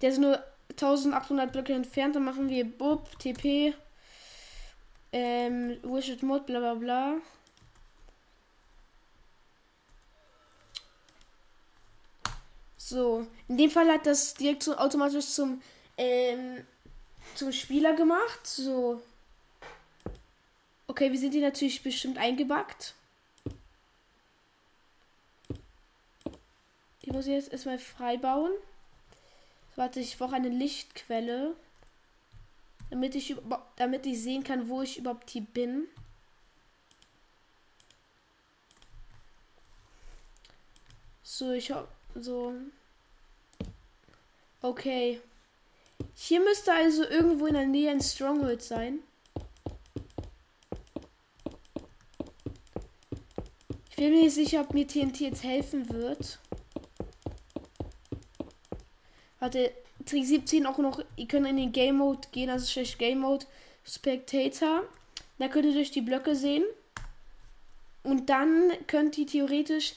Der 0.00 0.11
ist 0.11 0.19
nur 0.19 0.43
1800 0.71 1.52
Blöcke 1.52 1.73
entfernt. 1.75 2.17
Dann 2.17 2.25
machen 2.25 2.49
wir 2.49 2.64
Bub, 2.64 3.19
TP, 3.19 3.75
ähm, 5.12 5.79
Wished 5.83 6.23
Mod, 6.23 6.47
bla 6.47 6.59
bla 6.59 6.75
bla. 6.75 7.17
So, 12.76 13.26
in 13.49 13.57
dem 13.57 13.71
Fall 13.71 13.91
hat 13.91 14.07
das 14.07 14.35
direkt 14.35 14.62
so 14.64 14.76
automatisch 14.76 15.26
zum, 15.26 15.62
ähm, 15.97 16.64
zum 17.35 17.52
Spieler 17.52 17.95
gemacht. 17.95 18.47
So. 18.47 19.00
Okay, 20.88 21.11
wir 21.11 21.19
sind 21.19 21.33
hier 21.33 21.41
natürlich 21.43 21.83
bestimmt 21.83 22.19
eingebackt. 22.19 22.95
Ich 27.02 27.12
muss 27.12 27.26
jetzt 27.26 27.52
erstmal 27.52 27.78
frei 27.78 28.16
bauen. 28.16 28.52
Warte, 29.76 30.00
ich 30.00 30.16
brauche 30.16 30.37
eine 30.37 30.49
Lichtquelle. 30.49 31.56
Damit 32.90 33.14
ich, 33.14 33.35
damit 33.76 34.06
ich 34.06 34.23
sehen 34.23 34.44
kann, 34.44 34.68
wo 34.68 34.82
ich 34.82 34.99
überhaupt 34.99 35.30
hier 35.30 35.42
bin. 35.42 35.87
So, 41.23 41.52
ich 41.52 41.71
hab 41.71 41.88
so. 42.14 42.52
Okay. 44.61 45.21
Hier 46.14 46.40
müsste 46.40 46.73
also 46.73 47.04
irgendwo 47.04 47.47
in 47.47 47.54
der 47.54 47.66
Nähe 47.66 47.90
ein 47.90 48.02
Stronghold 48.02 48.62
sein. 48.62 48.99
Ich 53.90 53.97
bin 53.97 54.11
mir 54.11 54.23
nicht 54.23 54.35
sicher, 54.35 54.61
ob 54.61 54.75
mir 54.75 54.87
TNT 54.87 55.21
jetzt 55.21 55.42
helfen 55.42 55.88
wird. 55.88 56.38
Warte, 59.42 59.72
Trick 60.06 60.25
17 60.25 60.66
auch 60.66 60.78
noch, 60.78 61.02
ihr 61.16 61.26
könnt 61.26 61.49
in 61.49 61.56
den 61.56 61.72
Game 61.72 61.96
Mode 61.96 62.28
gehen, 62.30 62.49
also 62.49 62.64
schlecht 62.64 62.96
Game 63.00 63.18
Mode 63.18 63.44
Spectator. 63.84 64.84
Da 65.40 65.49
könnt 65.49 65.64
ihr 65.64 65.72
durch 65.72 65.90
die 65.90 66.00
Blöcke 66.00 66.37
sehen. 66.37 66.62
Und 68.04 68.30
dann 68.30 68.70
könnt 68.87 69.18
ihr 69.18 69.26
theoretisch 69.26 69.94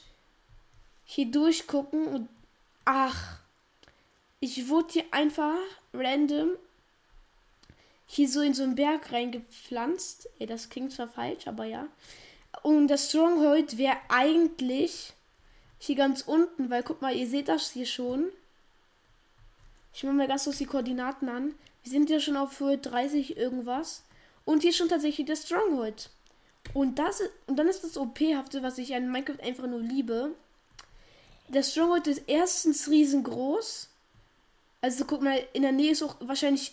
hier 1.04 1.26
durchgucken 1.26 2.08
und 2.08 2.28
ach, 2.84 3.38
ich 4.40 4.68
wurde 4.68 4.94
hier 4.94 5.04
einfach 5.12 5.54
random 5.94 6.50
hier 8.08 8.28
so 8.28 8.40
in 8.40 8.52
so 8.52 8.64
einen 8.64 8.74
Berg 8.74 9.12
reingepflanzt. 9.12 10.28
Ey, 10.40 10.46
das 10.48 10.70
klingt 10.70 10.90
zwar 10.90 11.06
falsch, 11.06 11.46
aber 11.46 11.66
ja. 11.66 11.86
Und 12.64 12.88
das 12.88 13.10
Stronghold 13.10 13.78
wäre 13.78 13.98
eigentlich 14.08 15.12
hier 15.78 15.94
ganz 15.94 16.22
unten, 16.22 16.68
weil 16.68 16.82
guck 16.82 17.00
mal, 17.00 17.14
ihr 17.14 17.28
seht 17.28 17.46
das 17.46 17.70
hier 17.70 17.86
schon. 17.86 18.32
Ich 19.96 20.04
mache 20.04 20.12
mir 20.12 20.28
ganz 20.28 20.44
kurz 20.44 20.58
die 20.58 20.66
Koordinaten 20.66 21.26
an. 21.30 21.54
Wir 21.82 21.90
sind 21.90 22.10
ja 22.10 22.20
schon 22.20 22.36
auf 22.36 22.60
Höhe 22.60 22.76
30 22.76 23.38
irgendwas. 23.38 24.02
Und 24.44 24.60
hier 24.60 24.74
schon 24.74 24.90
tatsächlich 24.90 25.26
das 25.26 25.44
Stronghold. 25.46 26.10
Und 26.74 26.98
das 26.98 27.22
und 27.46 27.56
dann 27.56 27.66
ist 27.66 27.82
das 27.82 27.96
OP-hafte, 27.96 28.62
was 28.62 28.76
ich 28.76 28.94
an 28.94 29.10
Minecraft 29.10 29.42
einfach 29.42 29.66
nur 29.66 29.80
liebe. 29.80 30.34
Das 31.48 31.72
Stronghold 31.72 32.08
ist 32.08 32.24
erstens 32.26 32.90
riesengroß. 32.90 33.88
Also 34.82 35.06
guck 35.06 35.22
mal, 35.22 35.42
in 35.54 35.62
der 35.62 35.72
Nähe 35.72 35.92
ist 35.92 36.02
auch 36.02 36.16
wahrscheinlich 36.20 36.72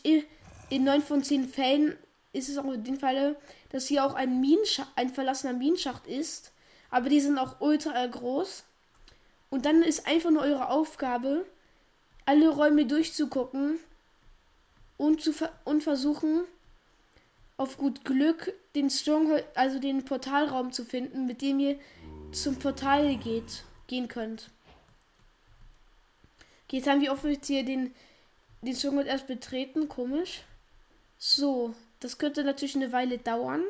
in 0.69 0.83
9 0.83 1.01
von 1.01 1.23
10 1.23 1.47
Fällen 1.47 1.95
ist 2.33 2.49
es 2.49 2.57
auch 2.57 2.69
in 2.73 2.83
dem 2.83 2.99
Falle, 2.99 3.37
dass 3.69 3.87
hier 3.87 4.03
auch 4.03 4.15
ein, 4.15 4.41
Minenschacht, 4.41 4.91
ein 4.97 5.13
verlassener 5.13 5.53
Minenschacht 5.53 6.07
ist. 6.07 6.51
Aber 6.89 7.07
die 7.07 7.21
sind 7.21 7.37
auch 7.37 7.61
ultra 7.61 8.05
groß. 8.05 8.65
Und 9.49 9.65
dann 9.65 9.81
ist 9.81 10.07
einfach 10.07 10.29
nur 10.29 10.41
eure 10.41 10.67
Aufgabe, 10.67 11.45
alle 12.25 12.49
Räume 12.49 12.85
durchzugucken 12.85 13.79
und, 14.97 15.21
zu 15.21 15.33
ver 15.33 15.51
und 15.65 15.83
versuchen, 15.83 16.43
auf 17.57 17.77
gut 17.77 18.03
Glück 18.05 18.53
den 18.75 18.89
Stronghold, 18.89 19.45
also 19.55 19.79
den 19.79 20.05
Portalraum 20.05 20.71
zu 20.71 20.85
finden, 20.85 21.25
mit 21.25 21.41
dem 21.41 21.59
ihr 21.59 21.79
zum 22.31 22.57
Portal 22.57 23.15
geht, 23.17 23.63
gehen 23.87 24.07
könnt. 24.07 24.49
Jetzt 26.71 26.87
haben 26.87 27.01
wir 27.01 27.13
offiziell 27.13 27.63
den, 27.63 27.93
den 28.63 28.75
Stronghold 28.75 29.05
erst 29.05 29.27
betreten, 29.27 29.87
komisch. 29.87 30.41
So, 31.19 31.75
das 31.99 32.17
könnte 32.17 32.43
natürlich 32.43 32.75
eine 32.75 32.91
Weile 32.91 33.19
dauern, 33.19 33.63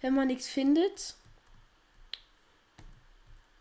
wenn 0.00 0.14
man 0.14 0.26
nichts 0.26 0.48
findet. 0.48 1.14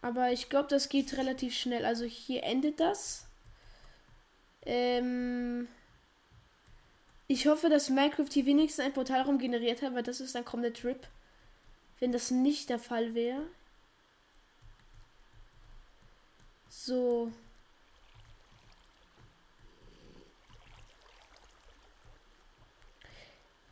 Aber 0.02 0.32
ich 0.32 0.50
glaube, 0.50 0.70
das 0.70 0.90
geht 0.90 1.16
relativ 1.18 1.56
schnell. 1.56 1.86
Also 1.86 2.04
hier 2.04 2.44
endet 2.44 2.80
das. 2.80 3.28
Ähm 4.66 5.68
ich 7.28 7.48
hoffe, 7.48 7.70
dass 7.70 7.90
Minecraft 7.90 8.28
hier 8.32 8.46
wenigstens 8.46 8.86
ein 8.86 8.94
Portalraum 8.94 9.38
generiert 9.40 9.82
hat, 9.82 9.96
weil 9.96 10.04
das 10.04 10.20
ist 10.20 10.36
dann 10.36 10.46
komplett 10.46 10.78
Trip. 10.78 11.08
Wenn 12.00 12.12
das 12.12 12.32
nicht 12.32 12.70
der 12.70 12.80
Fall 12.80 13.16
wäre. 13.16 13.48
So. 16.70 17.32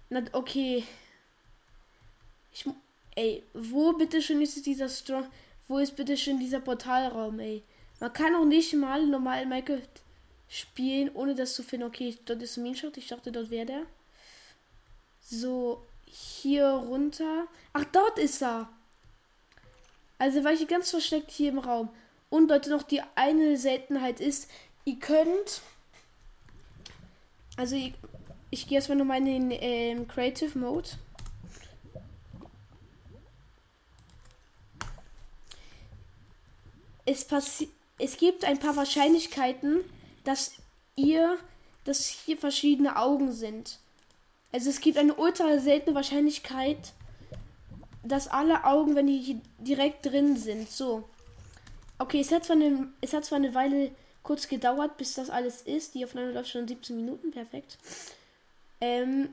Na, 0.09 0.23
okay. 0.31 0.85
Ich, 2.53 2.65
ey, 3.15 3.43
wo 3.53 3.93
bitte 3.93 4.21
schön 4.21 4.41
ist 4.41 4.65
dieser 4.65 4.89
Strong, 4.89 5.29
wo 5.67 5.77
ist 5.77 5.95
bitte 5.95 6.17
schön 6.17 6.39
dieser 6.39 6.59
Portalraum, 6.59 7.39
ey? 7.39 7.63
Man 7.99 8.13
kann 8.13 8.35
auch 8.35 8.45
nicht 8.45 8.73
mal 8.73 9.05
normal 9.05 9.45
Minecraft 9.45 9.87
spielen, 10.51 11.09
ohne 11.13 11.33
das 11.33 11.55
zu 11.55 11.63
finden. 11.63 11.87
Okay, 11.87 12.17
dort 12.25 12.43
ist 12.43 12.57
ein 12.57 12.63
Minenshot. 12.63 12.97
Ich 12.97 13.07
dachte, 13.07 13.31
dort 13.31 13.49
wäre 13.49 13.65
der. 13.65 13.83
So, 15.23 15.81
hier 16.05 16.67
runter. 16.67 17.47
Ach, 17.71 17.85
dort 17.85 18.19
ist 18.19 18.43
er. 18.43 18.67
Also 20.19 20.43
war 20.43 20.51
ich 20.51 20.67
ganz 20.67 20.91
versteckt 20.91 21.31
hier 21.31 21.49
im 21.49 21.59
Raum. 21.59 21.89
Und 22.29 22.49
Leute, 22.49 22.69
noch 22.69 22.83
die 22.83 23.01
eine 23.15 23.57
Seltenheit 23.57 24.19
ist, 24.19 24.49
ihr 24.83 24.99
könnt. 24.99 25.61
Also 27.55 27.75
ihr, 27.75 27.93
ich 28.49 28.67
gehe 28.67 28.77
erstmal 28.77 28.97
nochmal 28.97 29.19
in 29.19 29.49
den 29.49 29.51
ähm, 29.51 30.07
Creative 30.07 30.57
Mode. 30.59 30.89
Es, 37.05 37.25
es 37.97 38.17
gibt 38.17 38.45
ein 38.45 38.59
paar 38.59 38.75
Wahrscheinlichkeiten, 38.75 39.83
dass 40.23 40.53
ihr, 40.95 41.37
dass 41.83 42.07
hier 42.07 42.37
verschiedene 42.37 42.97
Augen 42.97 43.31
sind. 43.31 43.79
Also 44.51 44.69
es 44.69 44.81
gibt 44.81 44.97
eine 44.97 45.15
ultra 45.15 45.59
seltene 45.59 45.95
Wahrscheinlichkeit, 45.95 46.93
dass 48.03 48.27
alle 48.27 48.65
Augen, 48.65 48.95
wenn 48.95 49.07
die 49.07 49.19
hier 49.19 49.41
direkt 49.59 50.05
drin 50.05 50.35
sind, 50.35 50.69
so. 50.69 51.07
Okay, 51.99 52.19
es 52.19 52.31
hat 52.31 52.45
zwar 52.45 52.55
eine, 52.55 52.87
es 52.99 53.13
hat 53.13 53.25
zwar 53.25 53.37
eine 53.37 53.53
Weile 53.53 53.91
kurz 54.23 54.47
gedauert, 54.47 54.97
bis 54.97 55.13
das 55.13 55.29
alles 55.29 55.61
ist. 55.61 55.93
Die 55.93 56.03
Aufnahme 56.03 56.31
läuft 56.31 56.49
schon 56.49 56.67
17 56.67 56.95
Minuten, 56.95 57.31
perfekt. 57.31 57.77
Ähm, 58.81 59.29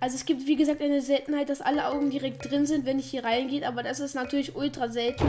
also 0.00 0.16
es 0.16 0.24
gibt 0.24 0.46
wie 0.46 0.56
gesagt 0.56 0.82
eine 0.82 1.00
Seltenheit, 1.00 1.48
dass 1.48 1.60
alle 1.60 1.86
Augen 1.86 2.10
direkt 2.10 2.50
drin 2.50 2.66
sind, 2.66 2.84
wenn 2.84 2.98
ich 2.98 3.10
hier 3.10 3.24
reingehe, 3.24 3.66
aber 3.66 3.82
das 3.82 4.00
ist 4.00 4.14
natürlich 4.14 4.56
ultra 4.56 4.88
selten. 4.88 5.24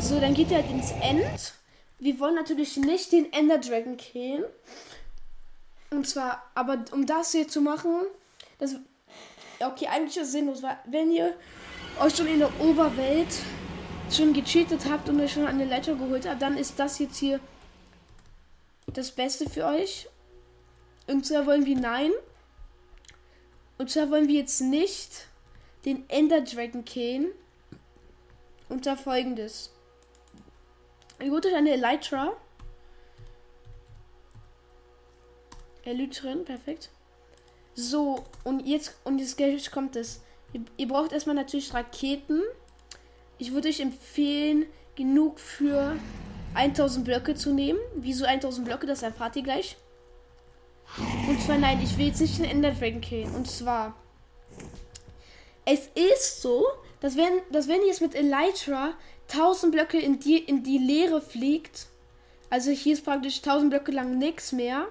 So, 0.00 0.18
dann 0.18 0.34
geht 0.34 0.50
er 0.50 0.62
halt 0.62 0.70
ins 0.70 0.92
End. 1.02 1.52
Wir 1.98 2.18
wollen 2.18 2.34
natürlich 2.34 2.76
nicht 2.78 3.12
den 3.12 3.32
Ender 3.32 3.58
Dragon 3.58 3.96
killen. 3.96 4.44
Und 5.90 6.08
zwar, 6.08 6.42
aber 6.54 6.84
um 6.92 7.04
das 7.04 7.32
hier 7.32 7.46
zu 7.46 7.60
machen, 7.60 8.06
das 8.58 8.76
okay, 9.60 9.86
eigentlich 9.88 10.16
ist 10.16 10.28
es 10.28 10.32
sinnlos, 10.32 10.62
weil 10.62 10.78
wenn 10.86 11.12
ihr 11.12 11.34
euch 12.00 12.16
schon 12.16 12.26
in 12.26 12.38
der 12.38 12.60
Oberwelt 12.60 13.28
schon 14.10 14.32
gecheatet 14.32 14.86
habt 14.88 15.08
und 15.08 15.20
euch 15.20 15.32
schon 15.32 15.46
eine 15.46 15.64
Leiter 15.66 15.94
geholt 15.94 16.26
habt, 16.26 16.40
dann 16.40 16.56
ist 16.56 16.78
das 16.78 16.98
jetzt 16.98 17.18
hier 17.18 17.38
das 18.86 19.10
Beste 19.10 19.48
für 19.48 19.66
euch. 19.66 20.08
Und 21.06 21.26
zwar 21.26 21.46
wollen 21.46 21.66
wir 21.66 21.76
nein. 21.76 22.10
Und 23.78 23.90
zwar 23.90 24.10
wollen 24.10 24.28
wir 24.28 24.40
jetzt 24.40 24.60
nicht 24.60 25.26
den 25.84 26.08
Ender 26.08 26.40
Dragon 26.40 26.84
killen. 26.84 27.26
Zwar 28.82 28.96
folgendes. 28.96 29.70
Holt 31.20 31.46
euch 31.46 31.54
eine 31.54 31.72
Elytra. 31.72 32.36
Elytrin, 35.84 36.44
perfekt. 36.44 36.90
So, 37.74 38.24
und 38.44 38.66
jetzt, 38.66 38.96
und 39.04 39.18
jetzt 39.18 39.70
kommt 39.70 39.96
es. 39.96 40.22
Ihr, 40.52 40.62
ihr 40.76 40.88
braucht 40.88 41.12
erstmal 41.12 41.34
natürlich 41.34 41.72
Raketen. 41.72 42.42
Ich 43.38 43.52
würde 43.52 43.68
euch 43.68 43.80
empfehlen, 43.80 44.66
genug 44.96 45.40
für 45.40 45.96
1000 46.54 47.04
Blöcke 47.04 47.34
zu 47.34 47.52
nehmen. 47.52 47.78
Wieso 47.94 48.24
1000 48.24 48.66
Blöcke? 48.66 48.86
Das 48.86 49.02
erfahrt 49.02 49.36
ihr 49.36 49.42
gleich. 49.42 49.76
Und 51.28 51.40
zwar, 51.40 51.58
nein, 51.58 51.80
ich 51.82 51.96
will 51.96 52.06
jetzt 52.06 52.20
nicht 52.20 52.38
den 52.38 52.44
Ender 52.44 52.72
Dragon 52.72 53.00
killen. 53.00 53.34
Und 53.34 53.48
zwar, 53.48 53.96
es 55.64 55.86
ist 55.94 56.42
so, 56.42 56.66
dass 57.00 57.16
wenn, 57.16 57.32
dass 57.50 57.68
wenn 57.68 57.80
ihr 57.80 57.88
jetzt 57.88 58.02
mit 58.02 58.14
Elytra 58.14 58.94
1000 59.32 59.72
Blöcke 59.72 59.98
in 59.98 60.20
die, 60.20 60.38
in 60.38 60.62
die 60.62 60.78
Leere 60.78 61.20
fliegt, 61.20 61.86
also 62.50 62.70
hier 62.70 62.94
ist 62.94 63.04
praktisch 63.04 63.38
1000 63.38 63.70
Blöcke 63.70 63.92
lang 63.92 64.18
nichts 64.18 64.52
mehr, 64.52 64.86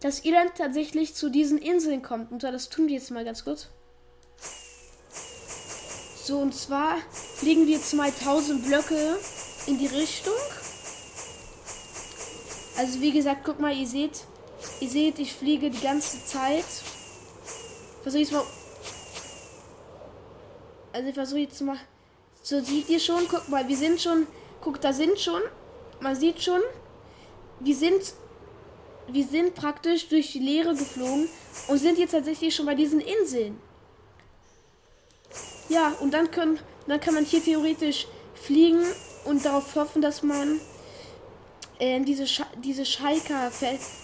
dass 0.00 0.24
ihr 0.24 0.32
dann 0.32 0.48
tatsächlich 0.56 1.14
zu 1.14 1.28
diesen 1.28 1.58
Inseln 1.58 2.02
kommt. 2.02 2.32
Und 2.32 2.40
zwar, 2.40 2.52
das 2.52 2.68
tun 2.68 2.88
wir 2.88 2.94
jetzt 2.94 3.10
mal 3.10 3.24
ganz 3.24 3.44
kurz. 3.44 3.68
So, 6.24 6.38
und 6.38 6.54
zwar 6.54 6.98
fliegen 7.36 7.66
wir 7.66 7.76
jetzt 7.76 7.92
mal 7.94 8.08
1000 8.08 8.66
Blöcke 8.66 9.18
in 9.66 9.78
die 9.78 9.86
Richtung. 9.86 10.34
Also 12.76 13.00
wie 13.00 13.12
gesagt, 13.12 13.42
guck 13.44 13.60
mal, 13.60 13.76
ihr 13.76 13.86
seht, 13.86 14.24
ihr 14.80 14.88
seht, 14.88 15.18
ich 15.18 15.34
fliege 15.34 15.70
die 15.70 15.80
ganze 15.80 16.24
Zeit. 16.24 16.64
Versuche 18.02 18.22
ich 18.22 18.32
mal. 18.32 18.42
Also 20.92 21.08
ich 21.08 21.14
versuche 21.14 21.40
jetzt 21.40 21.60
mal. 21.60 21.78
So 22.42 22.60
sieht 22.60 22.88
ihr 22.88 23.00
schon, 23.00 23.26
guck 23.28 23.48
mal, 23.48 23.66
wir 23.68 23.76
sind 23.76 24.00
schon. 24.00 24.26
Guck, 24.60 24.80
da 24.80 24.92
sind 24.92 25.18
schon. 25.18 25.42
Man 26.00 26.14
sieht 26.16 26.42
schon. 26.42 26.60
Wir 27.60 27.74
sind. 27.74 28.14
Wir 29.08 29.26
sind 29.26 29.54
praktisch 29.54 30.08
durch 30.08 30.32
die 30.32 30.38
Leere 30.38 30.74
geflogen 30.74 31.28
und 31.66 31.78
sind 31.78 31.98
jetzt 31.98 32.12
tatsächlich 32.12 32.54
schon 32.54 32.66
bei 32.66 32.76
diesen 32.76 33.00
Inseln. 33.00 33.58
Ja, 35.68 35.94
und 36.00 36.12
dann 36.12 36.30
können, 36.30 36.60
dann 36.86 37.00
kann 37.00 37.14
man 37.14 37.24
hier 37.24 37.42
theoretisch 37.42 38.06
fliegen 38.34 38.82
und 39.24 39.44
darauf 39.44 39.74
hoffen, 39.74 40.00
dass 40.00 40.22
man 40.22 40.60
äh, 41.80 42.00
diese, 42.00 42.26
Sch 42.26 42.42
diese 42.62 42.84
Schalker, 42.84 43.50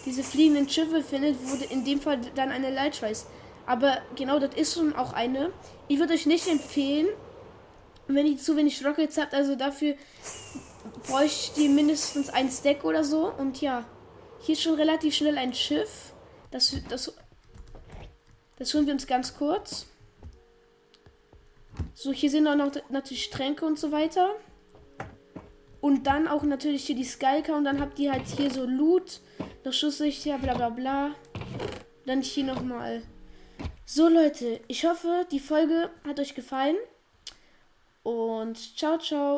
diese 0.05 0.23
fliegenden 0.25 0.69
Schiffe 0.69 1.03
findet, 1.03 1.37
wurde 1.49 1.65
in 1.65 1.85
dem 1.85 2.01
Fall 2.01 2.21
dann 2.35 2.51
eine 2.51 2.71
Light 2.71 3.01
Race. 3.03 3.27
Aber 3.67 3.99
genau 4.15 4.39
das 4.39 4.55
ist 4.55 4.75
schon 4.75 4.95
auch 4.95 5.13
eine. 5.13 5.53
Ich 5.89 5.99
würde 5.99 6.15
euch 6.15 6.27
nicht 6.27 6.47
empfehlen, 6.47 7.09
wenn 8.07 8.27
ihr 8.27 8.39
zu 8.39 8.57
wenig 8.57 8.85
Rockets 8.85 9.19
habt. 9.19 9.35
Also 9.35 9.57
dafür 9.57 9.97
bräuchte 11.09 11.61
ihr 11.61 11.71
mindestens 11.71 12.31
ein 12.31 12.49
Stack 12.49 12.85
oder 12.85 13.03
so. 13.03 13.33
Und 13.33 13.61
ja, 13.61 13.85
hier 14.41 14.55
ist 14.55 14.63
schon 14.63 14.75
relativ 14.75 15.15
schnell 15.15 15.37
ein 15.37 15.53
Schiff. 15.53 16.13
Das, 16.53 16.75
das, 16.89 17.13
das 18.57 18.73
holen 18.73 18.87
wir 18.87 18.95
uns 18.95 19.07
ganz 19.07 19.37
kurz. 19.37 19.87
So, 21.93 22.13
hier 22.13 22.31
sind 22.31 22.47
auch 22.47 22.55
noch 22.55 22.71
natürlich 22.89 23.31
Tränke 23.31 23.67
und 23.67 23.79
so 23.79 23.91
weiter. 23.91 24.37
Und 25.81 26.07
dann 26.07 26.29
auch 26.29 26.43
natürlich 26.43 26.85
hier 26.85 26.97
die 26.97 27.05
Skalker. 27.05 27.57
und 27.57 27.65
dann 27.65 27.81
habt 27.81 27.99
ihr 27.99 28.13
halt 28.13 28.27
hier 28.27 28.51
so 28.51 28.65
Loot, 28.65 29.21
noch 29.65 30.25
ja, 30.25 30.37
bla 30.37 30.55
bla 30.55 30.69
bla. 30.69 31.11
Dann 32.07 32.23
hier 32.23 32.45
nochmal 32.45 33.03
so 33.89 34.09
Leute, 34.09 34.61
ich 34.67 34.85
hoffe, 34.85 35.29
die 35.31 35.39
Folge 35.39 35.91
hat 36.05 36.19
euch 36.19 36.35
gefallen. 36.35 36.75
Und 38.03 38.57
ciao, 38.77 38.99
ciao. 38.99 39.35